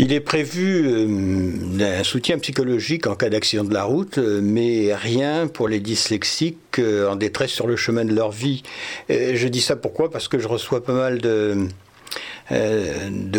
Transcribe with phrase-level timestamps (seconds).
[0.00, 4.94] Il est prévu euh, un soutien psychologique en cas d'accident de la route, euh, mais
[4.94, 8.62] rien pour les dyslexiques euh, en détresse sur le chemin de leur vie.
[9.08, 10.08] je dis ça pourquoi?
[10.08, 11.66] Parce que je reçois pas mal de,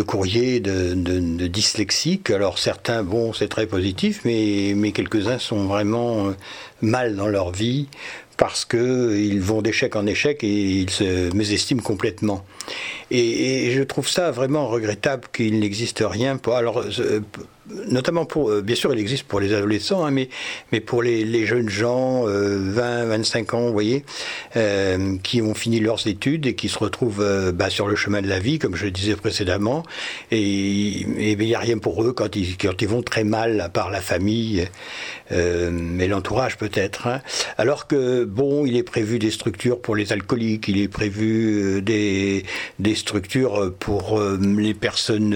[0.02, 2.28] courriers de, de, dyslexiques.
[2.28, 6.34] Alors certains, bon, c'est très positif, mais, mais quelques-uns sont vraiment
[6.82, 7.88] mal dans leur vie
[8.40, 12.42] parce qu'ils vont d'échec en échec et ils se mésestiment complètement.
[13.10, 16.56] Et, je trouve ça vraiment regrettable qu'il n'existe rien pour.
[16.56, 16.82] Alors,
[17.86, 20.28] notamment pour, euh, bien sûr, il existe pour les adolescents, hein, mais,
[20.72, 24.04] mais pour les, jeunes gens, 20, euh, 25 ans, vous voyez,
[24.56, 28.22] euh, qui ont fini leurs études et qui se retrouvent euh, bah, sur le chemin
[28.22, 29.82] de la vie, comme je le disais précédemment,
[30.30, 33.68] et il n'y a rien pour eux quand ils, quand ils vont très mal, à
[33.68, 34.68] part la famille,
[35.30, 37.06] mais l'entourage peut-être.
[37.06, 37.20] Hein.
[37.56, 42.44] Alors que, bon, il est prévu des structures pour les alcooliques, il est prévu des,
[42.78, 45.34] des structures pour les personnes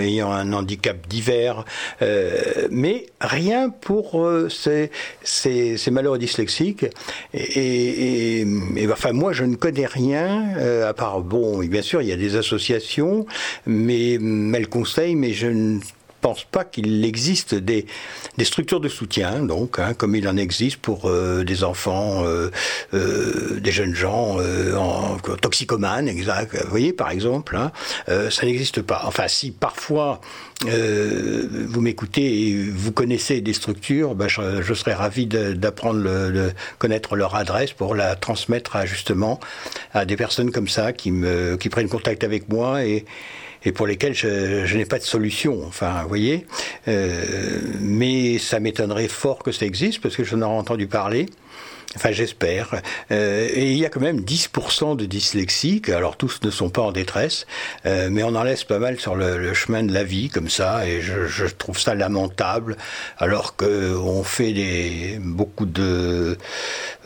[0.00, 1.64] ayant un handicap divers,
[2.00, 4.90] euh, mais rien pour euh, ces,
[5.22, 6.86] ces, malheureux dyslexiques.
[7.34, 8.44] Et,
[8.90, 12.16] enfin, moi, je ne connais rien, euh, à part, bon, bien sûr, il y a
[12.16, 13.26] des associations,
[13.66, 15.80] mais elles conseillent, mais je ne
[16.22, 17.84] pense pas qu'il existe des,
[18.38, 22.50] des, structures de soutien, donc, hein, comme il en existe pour euh, des enfants, euh,
[22.94, 24.38] euh, des jeunes gens
[24.74, 26.56] en, toxicomanes, exact.
[26.56, 27.72] Vous voyez, par exemple, hein,
[28.30, 29.02] ça n'existe pas.
[29.04, 30.20] Enfin, si parfois
[30.64, 37.16] vous m'écoutez et vous connaissez des structures, ben, je, je, serais ravi d'apprendre, de connaître
[37.16, 39.40] leur adresse pour la transmettre à, justement
[39.92, 41.12] à des personnes comme ça qui
[41.58, 43.04] qui prennent contact avec moi et
[43.64, 45.64] et pour lesquels je, je n'ai pas de solution.
[45.66, 46.46] Enfin, vous voyez.
[46.88, 51.26] Euh, mais ça m'étonnerait fort que ça existe parce que j'en ai entendu parler.
[51.96, 52.80] Enfin, j'espère.
[53.10, 55.90] Euh, et il y a quand même 10% de dyslexiques.
[55.90, 57.46] Alors, tous ne sont pas en détresse,
[57.84, 60.48] euh, mais on en laisse pas mal sur le, le, chemin de la vie, comme
[60.48, 62.76] ça, et je, je trouve ça lamentable.
[63.18, 66.38] Alors que on fait des, beaucoup de,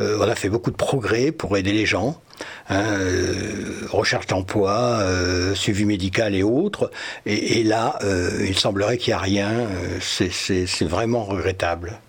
[0.01, 2.21] euh, on a fait beaucoup de progrès pour aider les gens.
[2.69, 6.91] Hein, euh, recherche d'emploi, euh, suivi médical et autres.
[7.25, 9.69] Et, là, euh, il semblerait qu'il n'y a rien.
[10.01, 12.01] c'est vraiment regrettable.